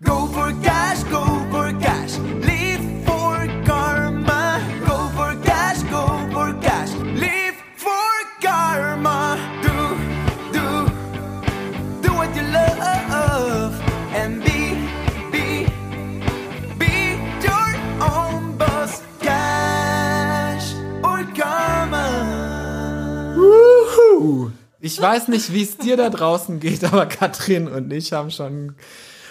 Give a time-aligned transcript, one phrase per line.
[0.00, 2.18] Go for cash, go for cash.
[2.18, 4.62] Live for karma.
[4.86, 6.92] Go for cash, go for cash.
[7.18, 9.36] Live for karma.
[9.60, 9.98] Do,
[10.52, 10.86] do,
[12.00, 13.74] do what you love.
[14.14, 14.86] And be,
[15.32, 15.66] be,
[16.78, 19.02] be your own boss.
[19.18, 23.34] Cash or karma.
[23.36, 24.52] Uhu.
[24.80, 28.76] Ich weiß nicht, wie es dir da draußen geht, aber Katrin und ich haben schon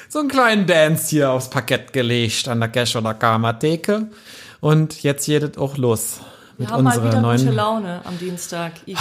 [0.09, 4.07] so einen kleinen Dance hier aufs Parkett gelegt an der Cash- oder Karma-Theke.
[4.59, 6.19] Und jetzt geht es auch los
[6.57, 7.37] Wir haben mal wieder neuen.
[7.37, 8.71] gute Laune am Dienstag.
[8.87, 8.97] Igitt.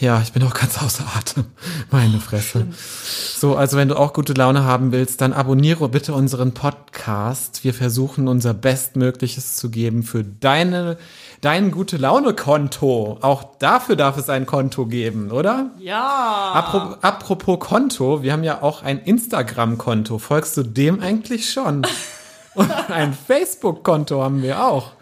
[0.00, 1.44] Ja, ich bin auch ganz außer Atem.
[1.90, 2.66] Meine Fresse.
[2.72, 7.64] So, also wenn du auch gute Laune haben willst, dann abonniere bitte unseren Podcast.
[7.64, 10.96] Wir versuchen unser Bestmögliches zu geben für deine,
[11.42, 13.18] dein gute Laune Konto.
[13.20, 15.72] Auch dafür darf es ein Konto geben, oder?
[15.78, 16.52] Ja.
[16.54, 20.18] Apropos, apropos Konto, wir haben ja auch ein Instagram-Konto.
[20.18, 21.86] Folgst du dem eigentlich schon?
[22.54, 24.92] Und ein Facebook-Konto haben wir auch.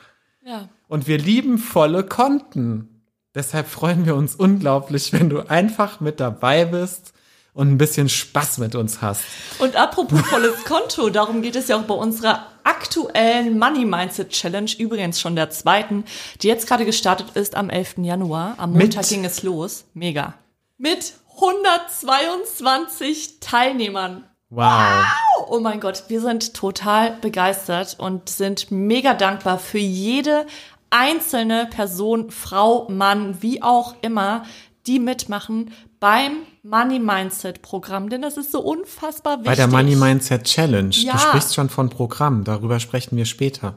[0.44, 0.68] ja.
[0.94, 3.02] Und wir lieben volle Konten.
[3.34, 7.12] Deshalb freuen wir uns unglaublich, wenn du einfach mit dabei bist
[7.52, 9.24] und ein bisschen Spaß mit uns hast.
[9.58, 14.70] Und apropos volles Konto, darum geht es ja auch bei unserer aktuellen Money Mindset Challenge,
[14.78, 16.04] übrigens schon der zweiten,
[16.42, 17.94] die jetzt gerade gestartet ist am 11.
[17.98, 18.54] Januar.
[18.58, 19.86] Am Montag Mit- ging es los.
[19.94, 20.34] Mega.
[20.78, 24.26] Mit 122 Teilnehmern.
[24.50, 25.04] Wow.
[25.48, 30.46] Oh mein Gott, wir sind total begeistert und sind mega dankbar für jede
[30.94, 34.44] einzelne Person, Frau, Mann, wie auch immer,
[34.86, 39.46] die mitmachen beim Money Mindset Programm, denn das ist so unfassbar wichtig.
[39.46, 40.94] Bei der Money Mindset Challenge.
[40.94, 41.12] Ja.
[41.14, 42.44] Du sprichst schon von Programm.
[42.44, 43.76] Darüber sprechen wir später.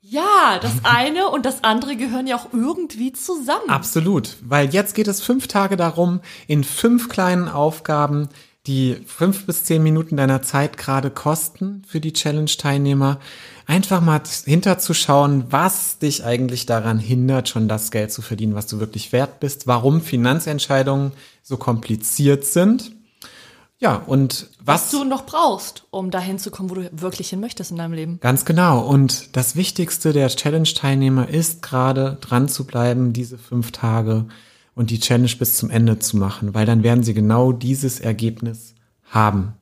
[0.00, 3.68] Ja, das eine und das andere gehören ja auch irgendwie zusammen.
[3.68, 4.36] Absolut.
[4.42, 8.28] Weil jetzt geht es fünf Tage darum, in fünf kleinen Aufgaben,
[8.66, 13.18] die fünf bis zehn Minuten deiner Zeit gerade kosten für die Challenge-Teilnehmer,
[13.66, 18.78] einfach mal hinterzuschauen, was dich eigentlich daran hindert, schon das Geld zu verdienen, was du
[18.78, 22.92] wirklich wert bist, warum Finanzentscheidungen so kompliziert sind.
[23.80, 27.40] Ja, und was, was du noch brauchst, um dahin zu kommen, wo du wirklich hin
[27.40, 28.20] möchtest in deinem Leben.
[28.20, 28.78] Ganz genau.
[28.86, 34.26] Und das Wichtigste der Challenge-Teilnehmer ist gerade dran zu bleiben, diese fünf Tage
[34.74, 38.74] und die Challenge bis zum Ende zu machen, weil dann werden sie genau dieses Ergebnis
[39.10, 39.54] haben.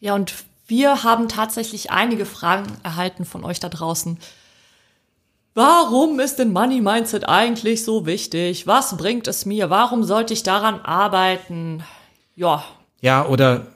[0.00, 0.34] Ja, und
[0.66, 4.18] wir haben tatsächlich einige Fragen erhalten von euch da draußen.
[5.54, 8.66] Warum ist denn Money Mindset eigentlich so wichtig?
[8.66, 9.70] Was bringt es mir?
[9.70, 11.84] Warum sollte ich daran arbeiten?
[12.34, 12.64] Ja,
[13.00, 13.66] Ja, oder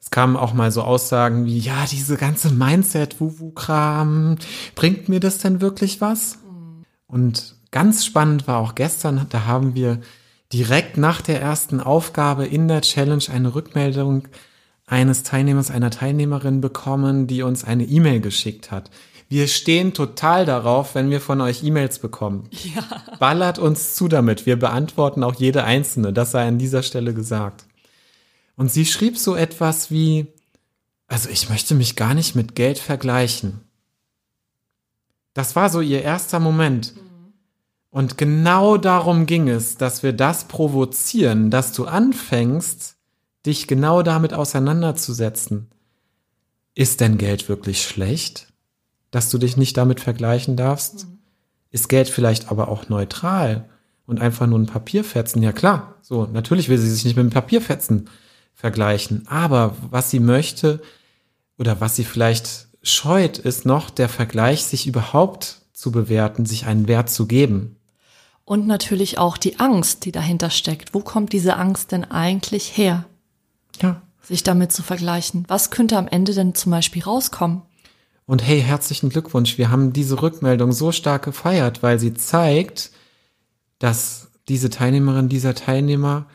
[0.00, 4.38] es kamen auch mal so Aussagen wie, ja, diese ganze Mindset-Wuwu-Kram,
[4.76, 6.38] bringt mir das denn wirklich was?
[7.08, 10.00] Und ganz spannend war auch gestern, da haben wir
[10.52, 14.28] direkt nach der ersten Aufgabe in der Challenge eine Rückmeldung
[14.86, 18.90] eines Teilnehmers, einer Teilnehmerin bekommen, die uns eine E-Mail geschickt hat.
[19.28, 22.48] Wir stehen total darauf, wenn wir von euch E-Mails bekommen.
[22.52, 22.84] ja.
[23.18, 24.46] Ballert uns zu damit.
[24.46, 26.12] Wir beantworten auch jede einzelne.
[26.12, 27.64] Das sei an dieser Stelle gesagt.
[28.56, 30.28] Und sie schrieb so etwas wie,
[31.08, 33.60] also ich möchte mich gar nicht mit Geld vergleichen.
[35.34, 36.94] Das war so ihr erster Moment.
[37.96, 42.98] Und genau darum ging es, dass wir das provozieren, dass du anfängst,
[43.46, 45.70] dich genau damit auseinanderzusetzen.
[46.74, 48.52] Ist denn Geld wirklich schlecht,
[49.10, 51.06] dass du dich nicht damit vergleichen darfst?
[51.70, 53.66] Ist Geld vielleicht aber auch neutral
[54.04, 55.42] und einfach nur ein Papierfetzen?
[55.42, 58.10] Ja klar, so, natürlich will sie sich nicht mit einem Papierfetzen
[58.52, 59.26] vergleichen.
[59.26, 60.82] Aber was sie möchte
[61.56, 66.88] oder was sie vielleicht scheut, ist noch der Vergleich, sich überhaupt zu bewerten, sich einen
[66.88, 67.75] Wert zu geben.
[68.46, 70.94] Und natürlich auch die Angst, die dahinter steckt.
[70.94, 73.04] Wo kommt diese Angst denn eigentlich her,
[73.82, 74.00] Ja.
[74.22, 75.44] sich damit zu vergleichen?
[75.48, 77.62] Was könnte am Ende denn zum Beispiel rauskommen?
[78.24, 79.58] Und hey, herzlichen Glückwunsch.
[79.58, 82.92] Wir haben diese Rückmeldung so stark gefeiert, weil sie zeigt,
[83.80, 86.26] dass diese Teilnehmerin, dieser Teilnehmer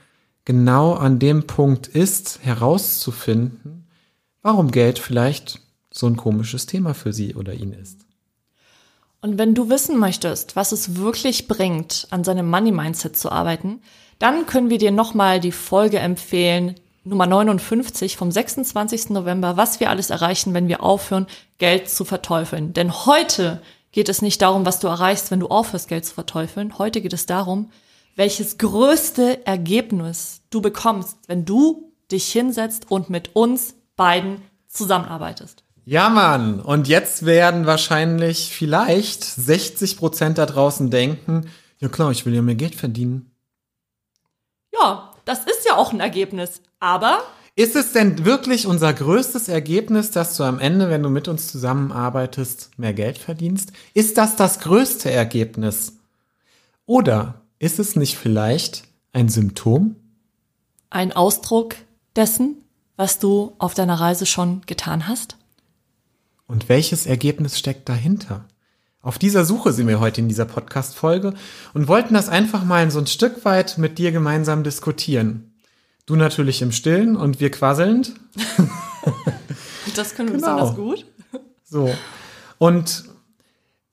[0.43, 3.87] genau an dem Punkt ist, herauszufinden,
[4.41, 8.05] warum Geld vielleicht so ein komisches Thema für sie oder ihn ist.
[9.21, 13.81] Und wenn du wissen möchtest, was es wirklich bringt, an seinem Money Mindset zu arbeiten,
[14.17, 19.11] dann können wir dir nochmal die Folge empfehlen, Nummer 59 vom 26.
[19.11, 21.27] November, was wir alles erreichen, wenn wir aufhören,
[21.59, 22.73] Geld zu verteufeln.
[22.73, 26.77] Denn heute geht es nicht darum, was du erreichst, wenn du aufhörst, Geld zu verteufeln.
[26.79, 27.71] Heute geht es darum,
[28.15, 35.63] welches größte Ergebnis du bekommst, wenn du dich hinsetzt und mit uns beiden zusammenarbeitest.
[35.91, 36.61] Ja, Mann.
[36.61, 41.49] Und jetzt werden wahrscheinlich vielleicht 60 Prozent da draußen denken,
[41.79, 43.35] ja klar, ich will ja mehr Geld verdienen.
[44.71, 46.61] Ja, das ist ja auch ein Ergebnis.
[46.79, 47.19] Aber
[47.57, 51.51] Ist es denn wirklich unser größtes Ergebnis, dass du am Ende, wenn du mit uns
[51.51, 53.73] zusammenarbeitest, mehr Geld verdienst?
[53.93, 55.97] Ist das das größte Ergebnis?
[56.85, 59.97] Oder ist es nicht vielleicht ein Symptom?
[60.89, 61.75] Ein Ausdruck
[62.15, 62.63] dessen,
[62.95, 65.35] was du auf deiner Reise schon getan hast?
[66.51, 68.43] Und welches Ergebnis steckt dahinter?
[69.01, 71.33] Auf dieser Suche sind wir heute in dieser Podcast-Folge
[71.73, 75.53] und wollten das einfach mal so ein Stück weit mit dir gemeinsam diskutieren.
[76.05, 78.13] Du natürlich im Stillen und wir quasselnd.
[79.95, 80.57] Das können wir Genau.
[80.57, 81.05] besonders gut.
[81.63, 81.89] So.
[82.59, 83.05] Und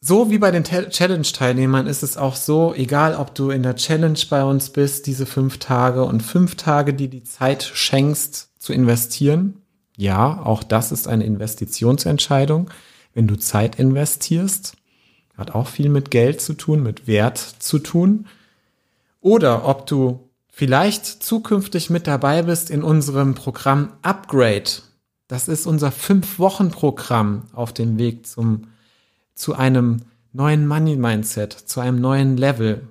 [0.01, 3.77] so wie bei den Te- Challenge-Teilnehmern ist es auch so, egal ob du in der
[3.77, 8.73] Challenge bei uns bist, diese fünf Tage und fünf Tage, die die Zeit schenkst, zu
[8.75, 9.58] investieren.
[9.99, 12.71] Ja, auch das ist eine Investitionsentscheidung.
[13.15, 14.77] Wenn du Zeit investierst,
[15.37, 18.29] hat auch viel mit Geld zu tun, mit Wert zu tun.
[19.21, 24.71] Oder ob du vielleicht zukünftig mit dabei bist in unserem Programm Upgrade.
[25.27, 28.69] Das ist unser Fünf-Wochen-Programm auf dem Weg zum,
[29.35, 30.03] zu einem
[30.33, 32.87] neuen Money-Mindset, zu einem neuen Level.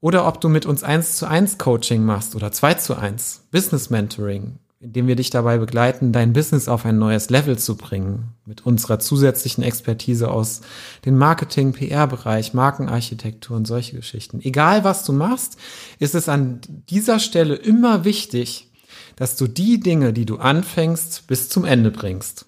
[0.00, 3.90] Oder ob du mit uns eins zu eins Coaching machst oder zwei zu eins Business
[3.90, 8.34] Mentoring, indem wir dich dabei begleiten, dein Business auf ein neues Level zu bringen.
[8.44, 10.60] Mit unserer zusätzlichen Expertise aus
[11.06, 14.40] dem Marketing, PR-Bereich, Markenarchitektur und solche Geschichten.
[14.42, 15.56] Egal was du machst,
[15.98, 16.60] ist es an
[16.90, 18.70] dieser Stelle immer wichtig,
[19.16, 22.44] dass du die Dinge, die du anfängst, bis zum Ende bringst.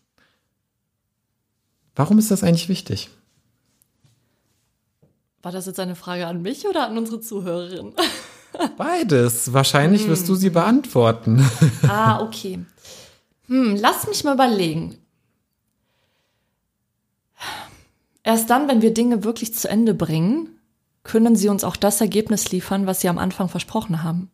[1.95, 3.09] Warum ist das eigentlich wichtig?
[5.41, 7.95] War das jetzt eine Frage an mich oder an unsere Zuhörerin?
[8.77, 9.53] Beides.
[9.53, 11.49] Wahrscheinlich wirst du sie beantworten.
[11.89, 12.61] ah, okay.
[13.49, 14.99] Hm, lass mich mal überlegen.
[18.23, 20.49] Erst dann, wenn wir Dinge wirklich zu Ende bringen,
[21.05, 24.31] können sie uns auch das Ergebnis liefern, was sie am Anfang versprochen haben.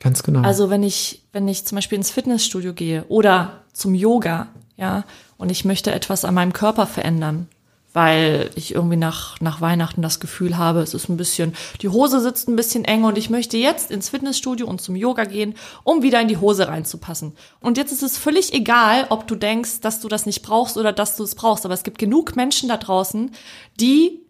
[0.00, 0.40] Ganz genau.
[0.40, 5.04] Also wenn ich, wenn ich zum Beispiel ins Fitnessstudio gehe oder zum Yoga, ja,
[5.36, 7.48] und ich möchte etwas an meinem Körper verändern,
[7.96, 12.20] weil ich irgendwie nach, nach Weihnachten das Gefühl habe, es ist ein bisschen, die Hose
[12.20, 16.02] sitzt ein bisschen eng und ich möchte jetzt ins Fitnessstudio und zum Yoga gehen, um
[16.02, 17.32] wieder in die Hose reinzupassen.
[17.58, 20.92] Und jetzt ist es völlig egal, ob du denkst, dass du das nicht brauchst oder
[20.92, 23.30] dass du es brauchst, aber es gibt genug Menschen da draußen,
[23.80, 24.20] die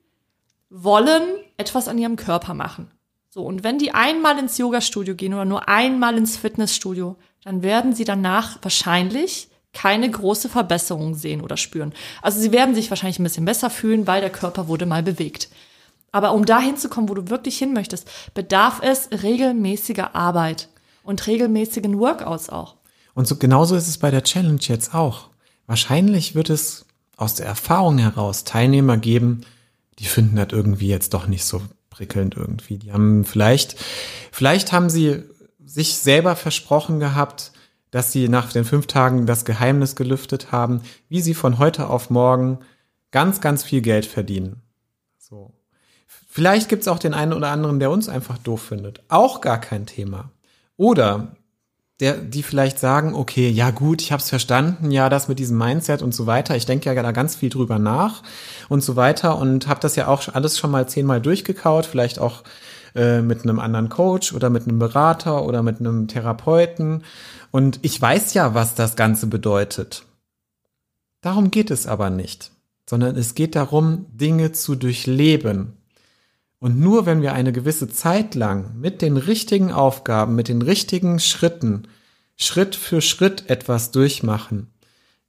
[0.71, 1.25] wollen
[1.57, 2.93] etwas an ihrem Körper machen.
[3.31, 7.97] So, und wenn die einmal ins Yoga-Studio gehen oder nur einmal ins Fitnessstudio, dann werden
[7.97, 11.93] sie danach wahrscheinlich keine große Verbesserung sehen oder spüren.
[12.23, 15.51] Also sie werden sich wahrscheinlich ein bisschen besser fühlen, weil der Körper wurde mal bewegt.
[16.13, 20.71] Aber um dahin zu kommen, wo du wirklich hin möchtest, bedarf es regelmäßiger Arbeit
[21.03, 22.77] und regelmäßigen Workouts auch.
[23.13, 25.29] Und so genauso ist es bei der Challenge jetzt auch.
[25.67, 26.87] Wahrscheinlich wird es
[27.19, 29.43] aus der Erfahrung heraus Teilnehmer geben,
[29.99, 32.79] die finden das irgendwie jetzt doch nicht so prickelnd irgendwie.
[32.79, 33.77] Die haben vielleicht,
[34.33, 35.23] vielleicht haben sie
[35.67, 37.53] sich selber versprochen gehabt,
[37.91, 42.11] dass sie nach den fünf Tagen das Geheimnis gelüftet haben, wie sie von heute auf
[42.11, 42.59] morgen
[43.11, 44.63] ganz, ganz viel Geld verdienen.
[45.19, 45.53] So.
[46.07, 49.03] Vielleicht gibt's auch den einen oder anderen, der uns einfach doof findet.
[49.09, 50.31] Auch gar kein Thema.
[50.77, 51.37] Oder
[52.01, 55.57] der, die vielleicht sagen, okay, ja gut, ich habe es verstanden, ja, das mit diesem
[55.57, 56.55] Mindset und so weiter.
[56.55, 58.23] Ich denke ja da ganz viel drüber nach
[58.69, 62.43] und so weiter und habe das ja auch alles schon mal zehnmal durchgekaut, vielleicht auch
[62.97, 67.05] äh, mit einem anderen Coach oder mit einem Berater oder mit einem Therapeuten.
[67.51, 70.05] Und ich weiß ja, was das Ganze bedeutet.
[71.21, 72.53] Darum geht es aber nicht,
[72.89, 75.75] sondern es geht darum, Dinge zu durchleben.
[76.59, 81.21] Und nur wenn wir eine gewisse Zeit lang mit den richtigen Aufgaben, mit den richtigen
[81.21, 81.89] Schritten,
[82.37, 84.73] Schritt für Schritt etwas durchmachen,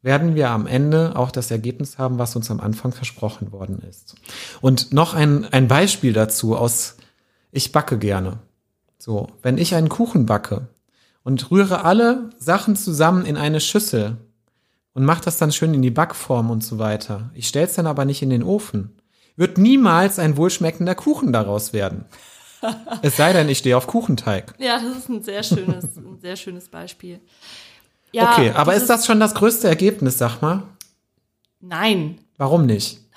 [0.01, 4.15] werden wir am Ende auch das Ergebnis haben, was uns am Anfang versprochen worden ist.
[4.61, 6.95] Und noch ein, ein Beispiel dazu aus,
[7.57, 8.39] ich backe gerne.
[8.99, 10.67] So, wenn ich einen Kuchen backe
[11.23, 14.17] und rühre alle Sachen zusammen in eine Schüssel
[14.93, 17.31] und mache das dann schön in die Backform und so weiter.
[17.33, 18.95] Ich stelle es dann aber nicht in den Ofen.
[19.35, 22.05] Wird niemals ein wohlschmeckender Kuchen daraus werden.
[23.01, 24.53] es sei denn, ich stehe auf Kuchenteig.
[24.57, 27.19] Ja, das ist ein sehr schönes, ein sehr schönes Beispiel.
[28.13, 30.63] Ja, okay, aber ist das schon das größte Ergebnis, sag mal?
[31.59, 32.99] Nein, Warum nicht?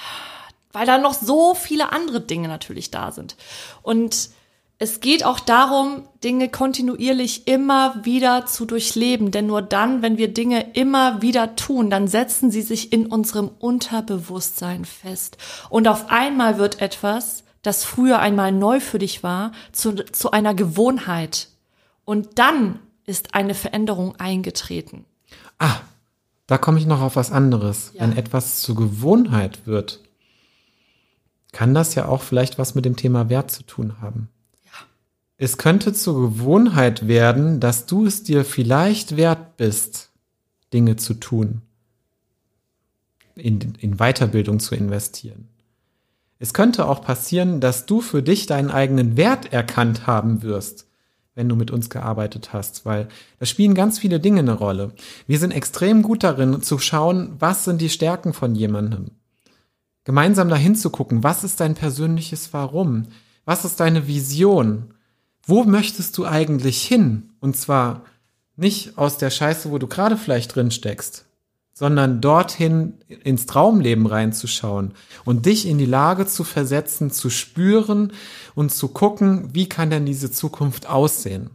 [0.73, 3.37] weil da noch so viele andere Dinge natürlich da sind.
[3.83, 4.31] Und
[4.83, 9.31] es geht auch darum, Dinge kontinuierlich immer wieder zu durchleben.
[9.31, 13.51] Denn nur dann, wenn wir Dinge immer wieder tun, dann setzen sie sich in unserem
[13.59, 15.37] Unterbewusstsein fest.
[15.69, 20.55] Und auf einmal wird etwas, das früher einmal neu für dich war, zu, zu einer
[20.55, 21.49] Gewohnheit.
[22.07, 25.05] Und dann ist eine Veränderung eingetreten.
[25.59, 25.77] Ah,
[26.47, 27.93] da komme ich noch auf was anderes.
[27.93, 28.01] Ja.
[28.01, 30.01] Wenn etwas zur Gewohnheit wird,
[31.53, 34.29] kann das ja auch vielleicht was mit dem Thema Wert zu tun haben.
[34.65, 34.71] Ja.
[35.37, 40.11] es könnte zur Gewohnheit werden, dass du es dir vielleicht wert bist,
[40.73, 41.63] Dinge zu tun,
[43.35, 45.49] in, in Weiterbildung zu investieren.
[46.39, 50.87] Es könnte auch passieren, dass du für dich deinen eigenen Wert erkannt haben wirst,
[51.35, 54.93] wenn du mit uns gearbeitet hast, weil da spielen ganz viele Dinge eine Rolle.
[55.27, 59.11] Wir sind extrem gut darin zu schauen, was sind die Stärken von jemandem.
[60.11, 63.07] Gemeinsam dahin zu gucken, was ist dein persönliches Warum?
[63.45, 64.95] Was ist deine Vision?
[65.51, 67.31] wo möchtest du eigentlich hin?
[67.41, 68.05] Und zwar
[68.57, 71.27] nicht aus der Scheiße, wo du gerade vielleicht drin steckst,
[71.73, 74.93] sondern dorthin ins Traumleben reinzuschauen
[75.25, 78.13] und dich in die Lage zu versetzen, zu spüren
[78.55, 81.51] und zu gucken, wie kann denn diese Zukunft aussehen?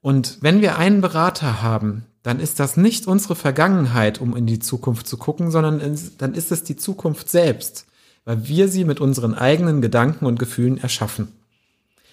[0.00, 4.58] Und wenn wir einen Berater haben, dann ist das nicht unsere Vergangenheit, um in die
[4.58, 7.86] Zukunft zu gucken, sondern dann ist es die Zukunft selbst,
[8.24, 11.28] weil wir sie mit unseren eigenen Gedanken und Gefühlen erschaffen.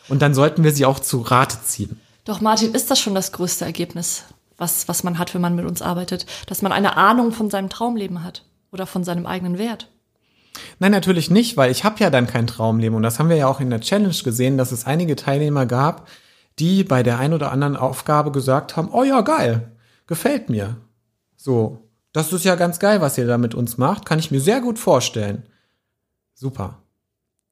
[0.08, 2.00] Und dann sollten wir sie auch zu Rate ziehen.
[2.24, 4.24] Doch, Martin, ist das schon das größte Ergebnis,
[4.58, 6.26] was, was man hat, wenn man mit uns arbeitet?
[6.48, 9.90] Dass man eine Ahnung von seinem Traumleben hat oder von seinem eigenen Wert?
[10.80, 12.96] Nein, natürlich nicht, weil ich habe ja dann kein Traumleben.
[12.96, 16.08] Und das haben wir ja auch in der Challenge gesehen, dass es einige Teilnehmer gab,
[16.60, 19.72] die bei der ein oder anderen Aufgabe gesagt haben, oh ja, geil,
[20.08, 20.78] gefällt mir.
[21.36, 24.42] So, das ist ja ganz geil, was ihr da mit uns macht, kann ich mir
[24.42, 25.44] sehr gut vorstellen.
[26.34, 26.82] Super.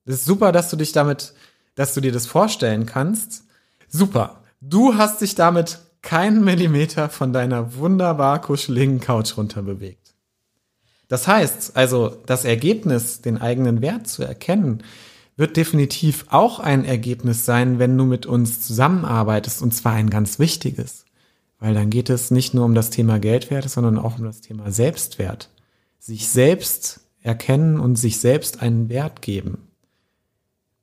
[0.06, 1.34] Das ist super, dass du dich damit
[1.76, 3.44] dass du dir das vorstellen kannst.
[3.88, 4.42] Super.
[4.62, 10.16] Du hast dich damit keinen Millimeter von deiner wunderbar kuscheligen Couch runterbewegt.
[11.08, 14.84] Das heißt, also das Ergebnis, den eigenen Wert zu erkennen,
[15.38, 20.40] wird definitiv auch ein Ergebnis sein, wenn du mit uns zusammenarbeitest, und zwar ein ganz
[20.40, 21.05] wichtiges.
[21.60, 24.72] Weil dann geht es nicht nur um das Thema Geldwert, sondern auch um das Thema
[24.72, 25.50] Selbstwert.
[26.00, 29.68] Sich selbst erkennen und sich selbst einen Wert geben.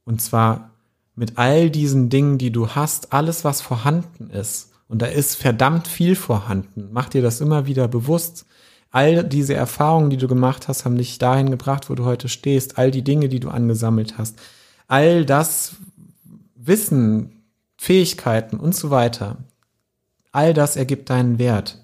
[0.05, 0.71] Und zwar
[1.14, 4.71] mit all diesen Dingen, die du hast, alles, was vorhanden ist.
[4.88, 6.88] Und da ist verdammt viel vorhanden.
[6.93, 8.47] Mach dir das immer wieder bewusst.
[8.91, 12.76] All diese Erfahrungen, die du gemacht hast, haben dich dahin gebracht, wo du heute stehst.
[12.76, 14.38] All die Dinge, die du angesammelt hast.
[14.88, 15.76] All das
[16.55, 17.43] Wissen,
[17.79, 19.38] Fähigkeiten und so weiter.
[20.33, 21.79] All das ergibt deinen Wert.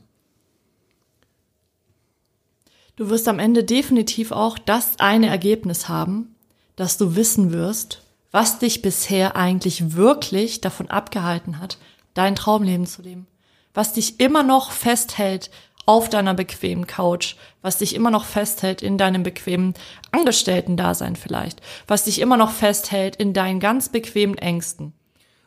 [2.96, 6.34] Du wirst am Ende definitiv auch das eine Ergebnis haben,
[6.74, 8.02] dass du wissen wirst,
[8.32, 11.78] was dich bisher eigentlich wirklich davon abgehalten hat,
[12.14, 13.26] dein Traumleben zu leben.
[13.74, 15.50] Was dich immer noch festhält
[15.86, 19.74] auf deiner bequemen Couch, was dich immer noch festhält in deinem bequemen
[20.10, 24.92] Angestellten-Dasein vielleicht, was dich immer noch festhält in deinen ganz bequemen Ängsten.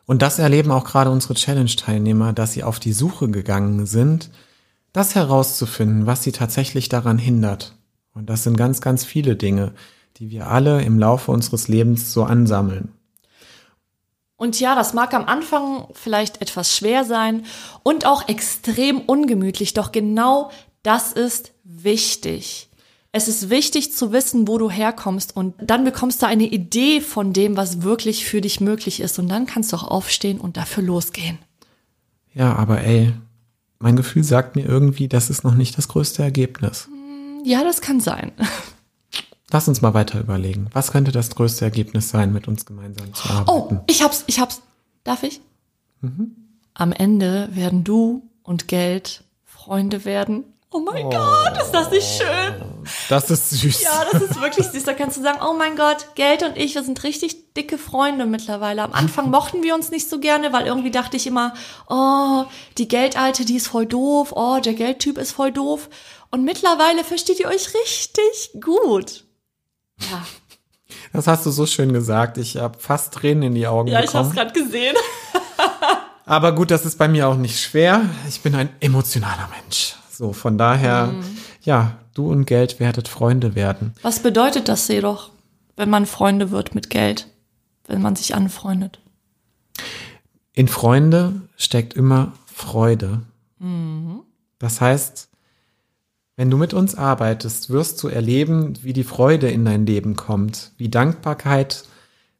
[0.06, 4.30] Und das erleben auch gerade unsere Challenge-Teilnehmer, dass sie auf die Suche gegangen sind,
[4.92, 7.76] das herauszufinden, was sie tatsächlich daran hindert.
[8.14, 9.72] Und das sind ganz, ganz viele Dinge
[10.18, 12.92] die wir alle im Laufe unseres Lebens so ansammeln.
[14.36, 17.44] Und ja, das mag am Anfang vielleicht etwas schwer sein
[17.82, 20.50] und auch extrem ungemütlich, doch genau
[20.82, 22.68] das ist wichtig.
[23.14, 27.34] Es ist wichtig zu wissen, wo du herkommst und dann bekommst du eine Idee von
[27.34, 30.82] dem, was wirklich für dich möglich ist und dann kannst du auch aufstehen und dafür
[30.82, 31.38] losgehen.
[32.32, 33.12] Ja, aber ey,
[33.78, 36.88] mein Gefühl sagt mir irgendwie, das ist noch nicht das größte Ergebnis.
[37.44, 38.32] Ja, das kann sein.
[39.50, 40.68] Lass uns mal weiter überlegen.
[40.72, 43.76] Was könnte das größte Ergebnis sein, mit uns gemeinsam zu arbeiten?
[43.76, 44.62] Oh, ich hab's, ich hab's.
[45.04, 45.42] Darf ich?
[46.00, 46.34] Mhm.
[46.72, 50.44] Am Ende werden du und Geld Freunde werden.
[50.70, 52.81] Oh mein oh, Gott, ist das nicht schön?
[53.08, 53.82] Das ist süß.
[53.82, 54.84] Ja, das ist wirklich süß.
[54.84, 58.26] Da kannst du sagen, oh mein Gott, Geld und ich, wir sind richtig dicke Freunde
[58.26, 58.82] mittlerweile.
[58.82, 61.54] Am Anfang mochten wir uns nicht so gerne, weil irgendwie dachte ich immer,
[61.88, 62.44] oh,
[62.78, 64.32] die Geldalte, die ist voll doof.
[64.34, 65.88] Oh, der Geldtyp ist voll doof.
[66.30, 69.24] Und mittlerweile versteht ihr euch richtig gut.
[70.10, 70.26] Ja.
[71.12, 72.38] Das hast du so schön gesagt.
[72.38, 74.14] Ich habe fast Tränen in die Augen ja, bekommen.
[74.14, 74.96] Ja, ich habe es gerade gesehen.
[76.24, 78.02] Aber gut, das ist bei mir auch nicht schwer.
[78.28, 79.96] Ich bin ein emotionaler Mensch.
[80.10, 81.38] So, von daher, mhm.
[81.62, 83.94] ja, du und Geld werdet Freunde werden.
[84.02, 85.30] Was bedeutet das jedoch,
[85.76, 87.28] wenn man Freunde wird mit Geld?
[87.86, 89.00] Wenn man sich anfreundet?
[90.52, 93.22] In Freunde steckt immer Freude.
[93.58, 94.20] Mhm.
[94.58, 95.28] Das heißt,
[96.36, 100.72] wenn du mit uns arbeitest, wirst du erleben, wie die Freude in dein Leben kommt,
[100.76, 101.84] wie Dankbarkeit,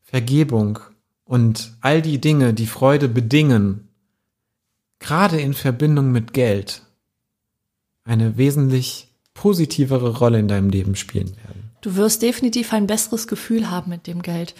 [0.02, 0.78] Vergebung
[1.24, 3.88] und all die Dinge, die Freude bedingen,
[4.98, 6.82] gerade in Verbindung mit Geld,
[8.04, 11.70] eine wesentlich positivere Rolle in deinem Leben spielen werden.
[11.80, 14.54] Du wirst definitiv ein besseres Gefühl haben mit dem Geld.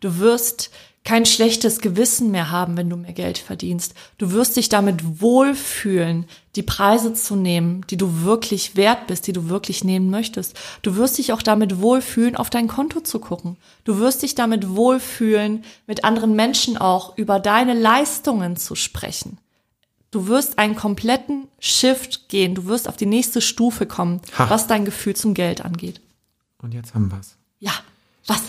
[0.00, 0.70] Du wirst
[1.04, 3.94] kein schlechtes Gewissen mehr haben, wenn du mehr Geld verdienst.
[4.18, 9.32] Du wirst dich damit wohlfühlen, die Preise zu nehmen, die du wirklich wert bist, die
[9.32, 10.54] du wirklich nehmen möchtest.
[10.82, 13.56] Du wirst dich auch damit wohlfühlen, auf dein Konto zu gucken.
[13.84, 19.38] Du wirst dich damit wohlfühlen, mit anderen Menschen auch über deine Leistungen zu sprechen.
[20.10, 22.54] Du wirst einen kompletten Shift gehen.
[22.54, 24.48] Du wirst auf die nächste Stufe kommen, Ha.
[24.48, 26.00] was dein Gefühl zum Geld angeht.
[26.62, 27.36] Und jetzt haben wir's.
[27.58, 27.72] Ja,
[28.26, 28.40] was?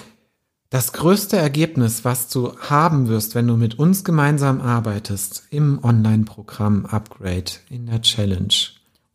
[0.70, 6.86] Das größte Ergebnis, was du haben wirst, wenn du mit uns gemeinsam arbeitest, im Online-Programm
[6.86, 8.54] Upgrade, in der Challenge,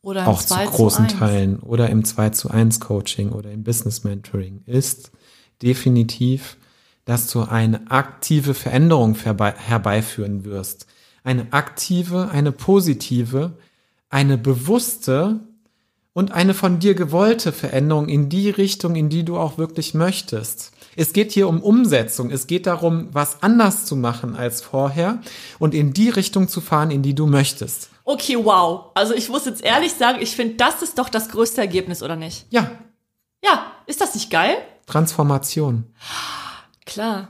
[0.03, 1.15] Oder auch zu 2 großen 1.
[1.17, 5.13] Teilen oder im 2 zu 1 Coaching oder im Business Mentoring, ist
[5.63, 6.57] definitiv,
[7.05, 10.87] dass du eine aktive Veränderung herbei herbeiführen wirst.
[11.25, 13.53] Eine aktive, eine positive,
[14.11, 15.41] eine bewusste
[16.13, 20.71] und eine von dir gewollte Veränderung in die Richtung, in die du auch wirklich möchtest.
[20.97, 22.31] Es geht hier um Umsetzung.
[22.31, 25.21] Es geht darum, was anders zu machen als vorher
[25.59, 27.91] und in die Richtung zu fahren, in die du möchtest.
[28.05, 28.93] Okay, wow.
[28.95, 32.15] Also ich muss jetzt ehrlich sagen, ich finde, das ist doch das größte Ergebnis, oder
[32.15, 32.47] nicht?
[32.51, 32.71] Ja,
[33.43, 34.57] Ja, ist das nicht geil?
[34.87, 35.85] Transformation.
[36.87, 37.29] Klar.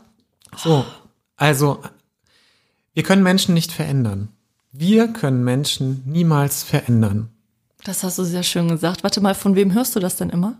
[0.56, 0.84] So,
[1.36, 1.80] also
[2.94, 4.28] wir können Menschen nicht verändern.
[4.72, 7.28] Wir können Menschen niemals verändern.
[7.84, 9.04] Das hast du sehr schön gesagt.
[9.04, 10.56] Warte mal, von wem hörst du das denn immer?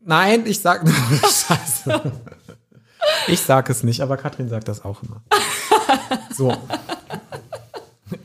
[0.00, 2.12] Nein, ich sag nur Scheiße.
[3.28, 5.22] Ich sag es nicht, aber Katrin sagt das auch immer.
[6.34, 6.56] So.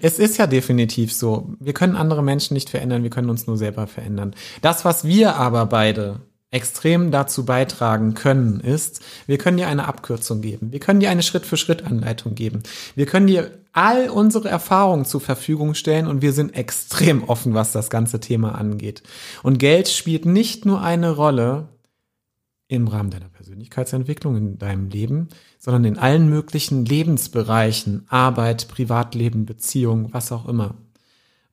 [0.01, 1.53] Es ist ja definitiv so.
[1.59, 4.35] Wir können andere Menschen nicht verändern, wir können uns nur selber verändern.
[4.61, 6.21] Das, was wir aber beide
[6.51, 10.71] extrem dazu beitragen können, ist, wir können dir eine Abkürzung geben.
[10.71, 12.63] Wir können dir eine Schritt-für-Schritt-Anleitung geben.
[12.95, 17.73] Wir können dir all unsere Erfahrungen zur Verfügung stellen und wir sind extrem offen, was
[17.73, 19.03] das ganze Thema angeht.
[19.43, 21.67] Und Geld spielt nicht nur eine Rolle
[22.67, 25.27] im Rahmen deiner Persönlichkeitsentwicklung, in deinem Leben,
[25.59, 30.75] sondern in allen möglichen Lebensbereichen, Arbeit, Privatleben, Beziehung, was auch immer.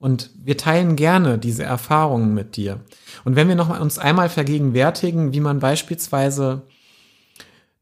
[0.03, 2.81] Und wir teilen gerne diese Erfahrungen mit dir.
[3.23, 6.63] Und wenn wir noch mal uns einmal vergegenwärtigen, wie man beispielsweise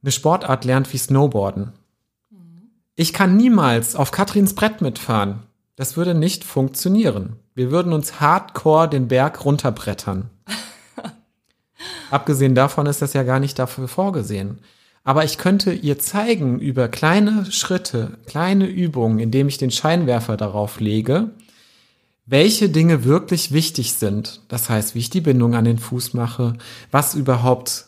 [0.02, 1.72] eine Sportart lernt wie Snowboarden.
[2.94, 5.44] Ich kann niemals auf Katrins Brett mitfahren.
[5.76, 7.36] Das würde nicht funktionieren.
[7.54, 10.28] Wir würden uns hardcore den Berg runterbrettern.
[12.10, 14.58] Abgesehen davon ist das ja gar nicht dafür vorgesehen.
[15.04, 20.80] Aber ich könnte ihr zeigen über kleine Schritte, kleine Übungen, indem ich den Scheinwerfer darauf
[20.80, 21.30] lege,
[22.30, 24.40] welche Dinge wirklich wichtig sind.
[24.48, 26.54] Das heißt, wie ich die Bindung an den Fuß mache,
[26.92, 27.86] was überhaupt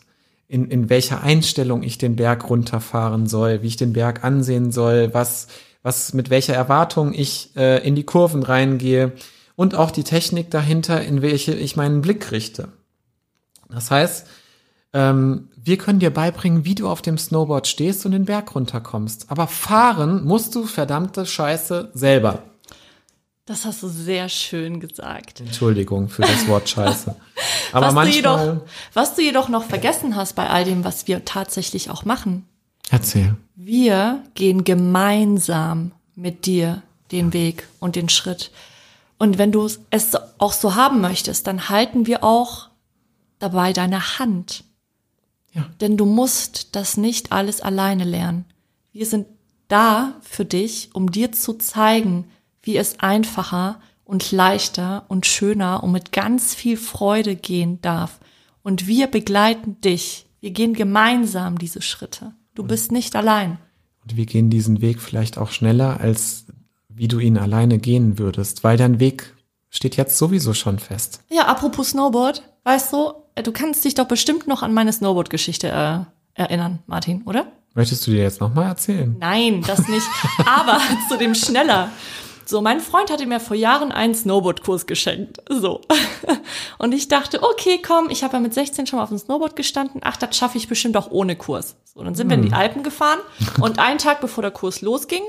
[0.48, 5.14] in, in welcher Einstellung ich den Berg runterfahren soll, wie ich den Berg ansehen soll,
[5.14, 5.46] was,
[5.82, 9.12] was mit welcher Erwartung ich äh, in die Kurven reingehe
[9.54, 12.68] und auch die Technik dahinter, in welche ich meinen Blick richte.
[13.70, 14.26] Das heißt,
[14.92, 19.26] ähm, wir können dir beibringen, wie du auf dem Snowboard stehst und den Berg runterkommst.
[19.30, 22.42] Aber fahren musst du verdammte Scheiße selber.
[23.44, 25.40] Das hast du sehr schön gesagt.
[25.40, 27.16] Entschuldigung für das Wort Scheiße.
[27.72, 28.66] Aber was, du jedoch, manchmal.
[28.92, 32.46] was du jedoch noch vergessen hast bei all dem, was wir tatsächlich auch machen.
[32.90, 33.36] Erzähl.
[33.56, 38.52] Wir gehen gemeinsam mit dir den Weg und den Schritt.
[39.18, 42.68] Und wenn du es auch so haben möchtest, dann halten wir auch
[43.38, 44.64] dabei deine Hand.
[45.52, 45.68] Ja.
[45.80, 48.44] Denn du musst das nicht alles alleine lernen.
[48.92, 49.26] Wir sind
[49.68, 52.30] da für dich, um dir zu zeigen,
[52.62, 58.20] wie es einfacher und leichter und schöner und mit ganz viel Freude gehen darf.
[58.62, 60.26] Und wir begleiten dich.
[60.40, 62.32] Wir gehen gemeinsam diese Schritte.
[62.54, 63.58] Du bist nicht allein.
[64.02, 66.46] Und wir gehen diesen Weg vielleicht auch schneller, als
[66.88, 69.34] wie du ihn alleine gehen würdest, weil dein Weg
[69.70, 71.20] steht jetzt sowieso schon fest.
[71.30, 75.68] Ja, apropos Snowboard, weißt du, äh, du kannst dich doch bestimmt noch an meine Snowboard-Geschichte
[75.68, 77.46] äh, erinnern, Martin, oder?
[77.74, 79.16] Möchtest du dir jetzt nochmal erzählen?
[79.18, 80.06] Nein, das nicht.
[80.46, 81.90] Aber zu dem schneller.
[82.44, 85.38] So, mein Freund hatte mir vor Jahren einen Snowboardkurs geschenkt.
[85.48, 85.80] So.
[86.78, 89.56] Und ich dachte, okay, komm, ich habe ja mit 16 schon mal auf dem Snowboard
[89.56, 90.00] gestanden.
[90.04, 91.76] Ach, das schaffe ich bestimmt auch ohne Kurs.
[91.94, 93.20] So, dann sind wir in die Alpen gefahren.
[93.60, 95.22] Und einen Tag bevor der Kurs losging,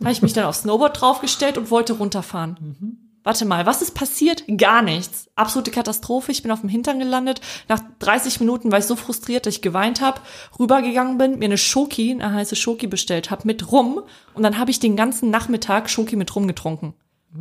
[0.00, 2.98] habe ich mich dann aufs Snowboard draufgestellt und wollte runterfahren.
[3.24, 4.44] Warte mal, was ist passiert?
[4.56, 5.28] Gar nichts.
[5.36, 6.32] Absolute Katastrophe.
[6.32, 7.40] Ich bin auf dem Hintern gelandet.
[7.68, 10.20] Nach 30 Minuten war ich so frustriert, dass ich geweint habe,
[10.58, 14.02] rübergegangen bin, mir eine Schoki, eine heiße Schoki bestellt habe mit Rum
[14.34, 16.94] und dann habe ich den ganzen Nachmittag Schoki mit Rum getrunken.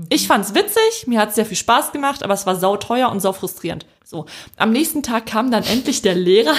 [0.10, 3.34] Ich fand's witzig, mir hat's sehr viel Spaß gemacht, aber es war sauteuer und sau
[3.34, 3.86] frustrierend.
[4.06, 6.56] So, am nächsten Tag kam dann endlich der Lehrer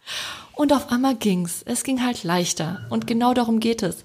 [0.54, 1.62] und auf einmal ging's.
[1.64, 4.04] Es ging halt leichter und genau darum geht es.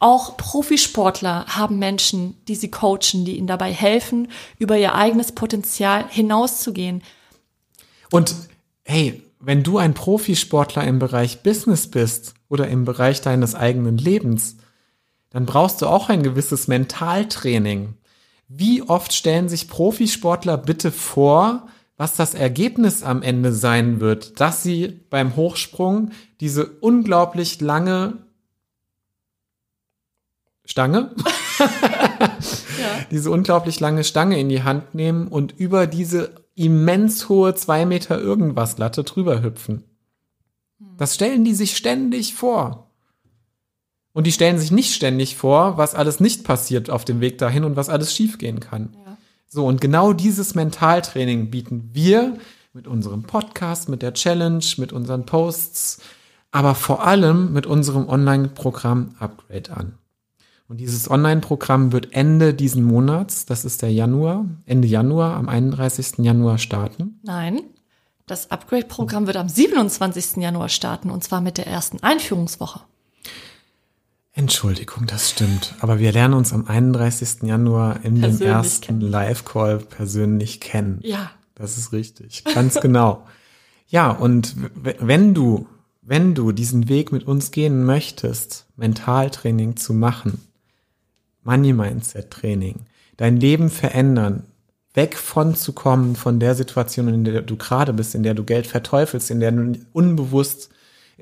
[0.00, 6.04] Auch Profisportler haben Menschen, die sie coachen, die ihnen dabei helfen, über ihr eigenes Potenzial
[6.08, 7.02] hinauszugehen.
[8.10, 8.34] Und
[8.84, 14.56] hey, wenn du ein Profisportler im Bereich Business bist oder im Bereich deines eigenen Lebens,
[15.30, 17.94] dann brauchst du auch ein gewisses Mentaltraining.
[18.48, 24.62] Wie oft stellen sich Profisportler bitte vor, was das Ergebnis am Ende sein wird, dass
[24.62, 28.18] sie beim Hochsprung diese unglaublich lange
[30.68, 31.12] Stange,
[33.10, 38.20] diese unglaublich lange Stange in die Hand nehmen und über diese immens hohe zwei Meter
[38.20, 39.84] irgendwas Latte drüber hüpfen.
[40.98, 42.90] Das stellen die sich ständig vor.
[44.12, 47.64] Und die stellen sich nicht ständig vor, was alles nicht passiert auf dem Weg dahin
[47.64, 48.94] und was alles schiefgehen kann.
[48.94, 49.16] Ja.
[49.48, 52.36] So, und genau dieses Mentaltraining bieten wir
[52.74, 56.02] mit unserem Podcast, mit der Challenge, mit unseren Posts,
[56.50, 59.97] aber vor allem mit unserem Online-Programm Upgrade an.
[60.68, 66.18] Und dieses Online-Programm wird Ende diesen Monats, das ist der Januar, Ende Januar, am 31.
[66.18, 67.18] Januar starten.
[67.22, 67.62] Nein,
[68.26, 70.42] das Upgrade-Programm wird am 27.
[70.42, 72.80] Januar starten und zwar mit der ersten Einführungswoche.
[74.32, 75.74] Entschuldigung, das stimmt.
[75.80, 77.42] Aber wir lernen uns am 31.
[77.44, 79.00] Januar in dem ersten.
[79.00, 81.00] Live-Call persönlich kennen.
[81.02, 81.30] Ja.
[81.54, 82.44] Das ist richtig.
[82.44, 83.26] Ganz genau.
[83.88, 85.66] Ja, und wenn du,
[86.02, 90.40] wenn du diesen Weg mit uns gehen möchtest, Mentaltraining zu machen,
[91.42, 94.44] Money Mindset Training, dein Leben verändern,
[94.94, 98.44] weg von zu kommen von der Situation, in der du gerade bist, in der du
[98.44, 100.70] Geld verteufelst, in der du unbewusst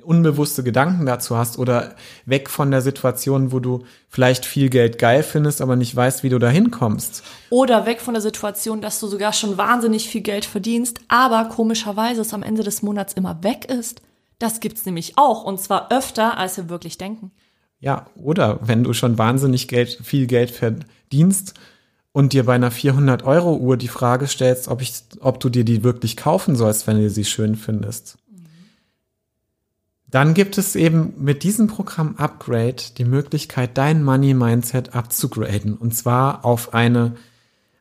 [0.05, 1.95] unbewusste Gedanken dazu hast oder
[2.27, 6.29] weg von der Situation, wo du vielleicht viel Geld geil findest, aber nicht weißt, wie
[6.29, 7.23] du da hinkommst.
[7.51, 12.21] Oder weg von der Situation, dass du sogar schon wahnsinnig viel Geld verdienst, aber komischerweise
[12.21, 14.03] es am Ende des Monats immer weg ist.
[14.39, 17.31] Das gibt's nämlich auch und zwar öfter, als wir wirklich denken.
[17.87, 21.55] Ja, oder wenn du schon wahnsinnig Geld, viel Geld verdienst
[22.11, 25.65] und dir bei einer 400 Euro Uhr die Frage stellst, ob ich, ob du dir
[25.65, 28.19] die wirklich kaufen sollst, wenn du sie schön findest.
[30.09, 35.75] Dann gibt es eben mit diesem Programm Upgrade die Möglichkeit, dein Money Mindset abzugraden.
[35.77, 37.15] Und zwar auf eine,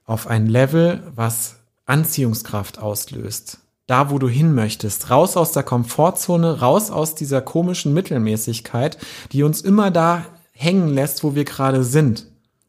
[0.06, 1.56] auf ein Level, was
[1.88, 3.58] Anziehungskraft auslöst.
[3.88, 5.12] Da, wo du hin möchtest.
[5.12, 8.98] Raus aus der Komfortzone, raus aus dieser komischen Mittelmäßigkeit,
[9.32, 12.28] die uns immer da hängen lässt, wo wir gerade sind.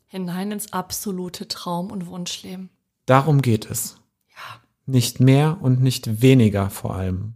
[0.09, 2.71] Hinein ins absolute Traum- und Wunschleben.
[3.07, 3.97] Darum geht es.
[4.29, 4.61] Ja.
[4.87, 7.35] Nicht mehr und nicht weniger vor allem.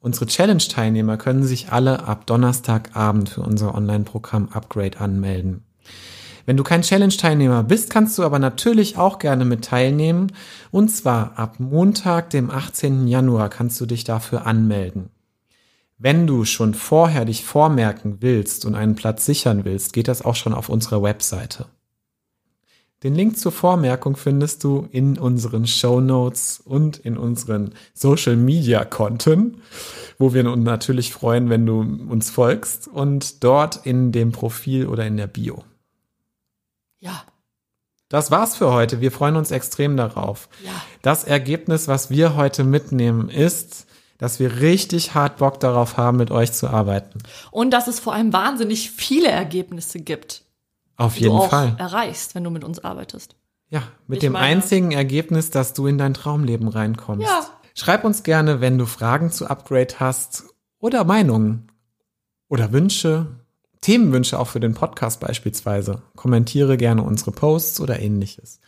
[0.00, 5.64] Unsere Challenge-Teilnehmer können sich alle ab Donnerstagabend für unser Online-Programm Upgrade anmelden.
[6.46, 10.32] Wenn du kein Challenge-Teilnehmer bist, kannst du aber natürlich auch gerne mit teilnehmen.
[10.70, 13.08] Und zwar ab Montag, dem 18.
[13.08, 15.10] Januar, kannst du dich dafür anmelden.
[15.98, 20.34] Wenn du schon vorher dich vormerken willst und einen Platz sichern willst, geht das auch
[20.34, 21.66] schon auf unserer Webseite.
[23.02, 28.84] Den Link zur Vormerkung findest du in unseren Show Notes und in unseren Social Media
[28.84, 29.62] Konten,
[30.18, 35.06] wo wir uns natürlich freuen, wenn du uns folgst und dort in dem Profil oder
[35.06, 35.64] in der Bio.
[37.00, 37.22] Ja.
[38.08, 39.00] Das war's für heute.
[39.00, 40.48] Wir freuen uns extrem darauf.
[40.64, 40.72] Ja.
[41.02, 43.86] Das Ergebnis, was wir heute mitnehmen, ist,
[44.18, 47.20] dass wir richtig hart Bock darauf haben, mit euch zu arbeiten.
[47.50, 50.42] Und dass es vor allem wahnsinnig viele Ergebnisse gibt,
[50.96, 51.74] Auf die jeden du auch Fall.
[51.78, 53.36] erreichst, wenn du mit uns arbeitest.
[53.70, 57.26] Ja, mit Ich dem meine- einzigen Ergebnis, dass du in dein Traumleben reinkommst.
[57.26, 57.46] Ja.
[57.74, 60.44] Schreib uns gerne, wenn du Fragen zu Upgrade hast
[60.80, 61.70] oder Meinungen
[62.48, 63.28] oder Wünsche,
[63.80, 66.02] Themenwünsche auch für den Podcast beispielsweise.
[66.16, 68.60] Kommentiere gerne unsere Posts oder ähnliches.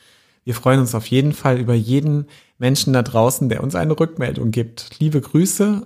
[0.45, 2.27] Wir freuen uns auf jeden Fall über jeden
[2.59, 4.99] Menschen da draußen, der uns eine Rückmeldung gibt.
[4.99, 5.85] Liebe Grüße,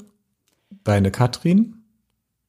[0.84, 1.82] deine Katrin.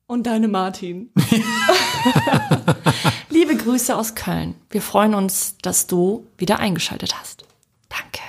[0.06, 1.12] Und deine Martin.
[3.30, 4.56] Liebe Grüße aus Köln.
[4.70, 7.44] Wir freuen uns, dass du wieder eingeschaltet hast.
[7.90, 8.22] Danke.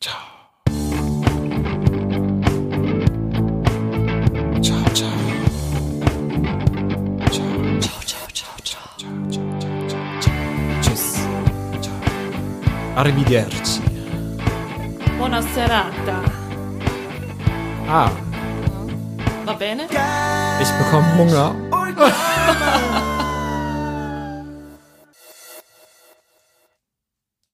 [0.00, 0.29] Ciao.
[12.96, 13.80] Arrivederci.
[15.16, 16.20] Buona serata.
[17.88, 18.10] Ah,
[19.44, 19.86] Va bene?
[20.60, 21.54] ich bekomme Hunger.